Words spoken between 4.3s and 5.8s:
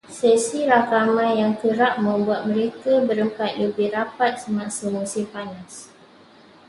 semasa musim panas